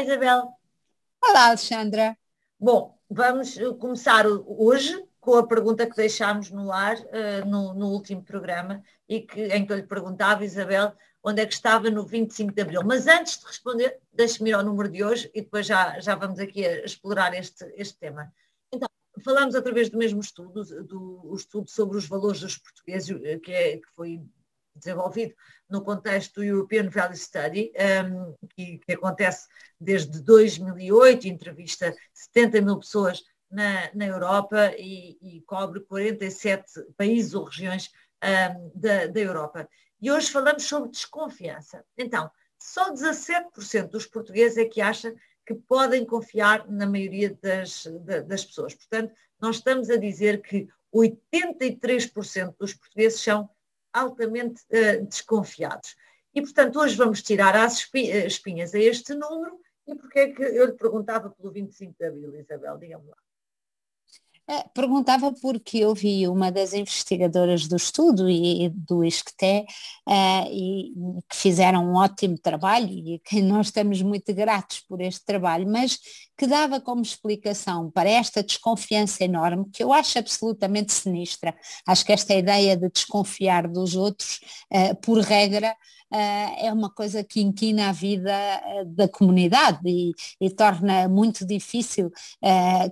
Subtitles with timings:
[0.00, 0.52] Isabel.
[1.22, 2.16] Olá, Alexandra.
[2.60, 8.22] Bom, vamos começar hoje com a pergunta que deixámos no ar uh, no, no, último
[8.22, 12.54] programa e que, em que eu lhe perguntava, Isabel, onde é que estava no 25
[12.54, 12.82] de Abril.
[12.84, 16.38] Mas antes de responder, deixe-me ir ao número de hoje e depois já, já vamos
[16.38, 18.32] aqui a explorar este, este tema.
[18.72, 18.88] Então,
[19.24, 23.76] falamos através do mesmo estudo, do estudo sobre os valores dos portugueses, eh, que, é,
[23.78, 24.22] que foi
[24.76, 25.34] desenvolvido
[25.68, 27.72] no contexto do European Value Study,
[28.04, 29.48] um, que, que, acontece
[29.80, 36.64] desde 2008, entrevista 70 mil pessoas na, na Europa e, e, cobre 47
[36.96, 37.90] países ou regiões
[38.22, 39.68] um, da, da Europa.
[40.00, 41.84] E hoje falamos sobre desconfiança.
[41.96, 45.14] Então, só 17% dos portugueses é que acham
[45.46, 47.86] que podem confiar na maioria das,
[48.26, 48.74] das pessoas.
[48.74, 53.48] Portanto, nós estamos a dizer que 83% dos portugueses são
[53.96, 55.96] altamente uh, desconfiados.
[56.34, 59.58] E, portanto, hoje vamos tirar as eh, espinhas a este número.
[59.86, 62.76] E porquê é que eu lhe perguntava pelo 25 de Abril, Isabel?
[62.76, 63.16] Diga-me lá.
[64.48, 69.66] É, perguntava porque eu vi uma das investigadoras do estudo e, do ISCTE
[70.06, 70.92] uh, e,
[71.28, 75.98] que fizeram um ótimo trabalho e que nós estamos muito gratos por este trabalho, mas
[76.36, 81.54] que dava como explicação para esta desconfiança enorme, que eu acho absolutamente sinistra.
[81.86, 84.40] Acho que esta ideia de desconfiar dos outros,
[84.72, 85.74] uh, por regra,
[86.10, 92.12] é uma coisa que inquina a vida eh, da comunidade e, e torna muito difícil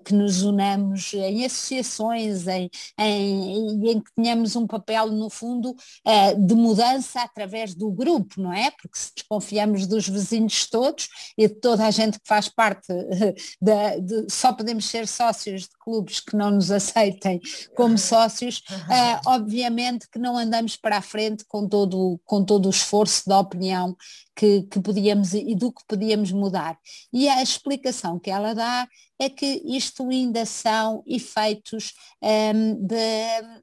[0.05, 5.75] que nos unamos em associações, em, em, em que tenhamos um papel, no fundo,
[6.37, 8.71] de mudança através do grupo, não é?
[8.71, 11.09] Porque se desconfiamos dos vizinhos todos
[11.39, 12.93] e de toda a gente que faz parte,
[13.61, 17.41] da, de, só podemos ser sócios de clubes que não nos aceitem
[17.75, 18.63] como sócios,
[19.27, 23.97] obviamente que não andamos para a frente com todo, com todo o esforço da opinião
[24.35, 26.79] que, que podíamos e do que podíamos mudar.
[27.13, 32.97] E a explicação que ela dá é que isto ainda são efeitos um, de,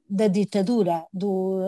[0.08, 1.60] da ditadura, do,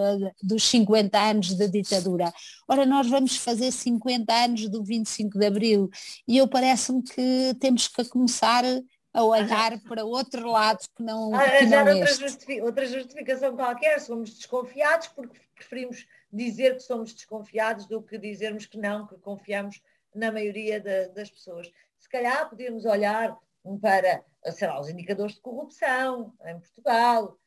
[0.42, 2.32] dos 50 anos da ditadura.
[2.66, 5.90] Ora, nós vamos fazer 50 anos do 25 de Abril
[6.26, 8.64] e eu parece-me que temos que começar
[9.12, 14.34] a olhar para outro lado que não, que não outra, justific outra justificação qualquer, somos
[14.34, 16.04] desconfiados porque preferimos
[16.34, 19.80] dizer que somos desconfiados do que dizermos que não, que confiamos
[20.14, 21.70] na maioria de, das pessoas.
[21.98, 23.36] Se calhar podíamos olhar
[23.80, 27.38] para, sei lá, os indicadores de corrupção em Portugal,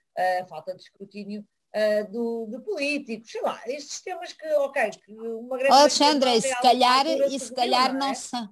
[0.42, 1.46] a falta de escrutínio
[1.76, 5.74] uh, do, de políticos, sei lá, estes temas que, ok, que uma grande...
[5.74, 8.14] Alexandra, e se calhar, e se calhar não, não é?
[8.16, 8.50] são.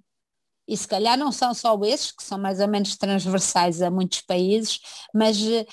[0.67, 4.21] E se calhar não são só esses, que são mais ou menos transversais a muitos
[4.21, 4.79] países,
[5.13, 5.65] mas uh,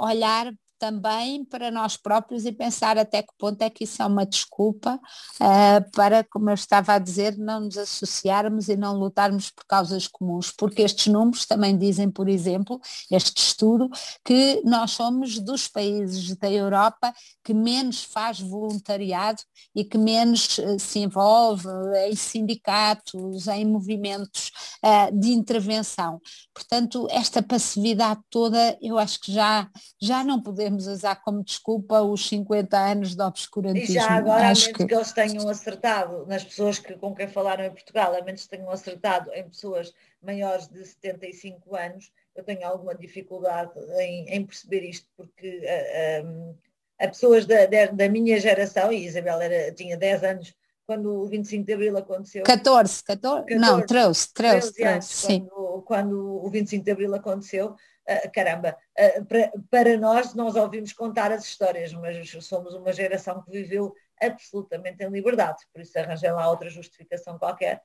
[0.00, 4.26] olhar também para nós próprios e pensar até que ponto é que isso é uma
[4.26, 4.96] desculpa
[5.40, 10.08] uh, para, como eu estava a dizer, não nos associarmos e não lutarmos por causas
[10.08, 13.88] comuns, porque estes números também dizem, por exemplo, este estudo,
[14.24, 19.40] que nós somos dos países da Europa que menos faz voluntariado
[19.76, 21.68] e que menos uh, se envolve
[22.08, 24.50] em sindicatos, em movimentos
[24.84, 26.20] uh, de intervenção.
[26.52, 32.00] Portanto, esta passividade toda, eu acho que já, já não podemos podemos usar como desculpa
[32.02, 33.90] os 50 anos de obscurantismo.
[33.90, 34.86] E já agora, Acho a menos que...
[34.86, 34.94] que...
[34.94, 38.70] eles tenham acertado nas pessoas que, com quem falaram em Portugal, a menos que tenham
[38.70, 45.06] acertado em pessoas maiores de 75 anos, eu tenho alguma dificuldade em, em perceber isto,
[45.16, 46.54] porque uh,
[46.98, 50.54] a pessoas da, da, minha geração, e Isabel era, tinha 10 anos
[50.86, 52.42] quando o 25 de Abril aconteceu.
[52.44, 55.46] 14, 14, 14 não, 13, 13, 13, sim.
[55.46, 57.76] Quando, quando o 25 de Abril aconteceu,
[58.08, 63.40] ah, caramba, uh, para, para nós, nós ouvimos contar as histórias, mas somos uma geração
[63.42, 67.82] que viveu absolutamente em liberdade, por isso arranjei lá outra justificação qualquer.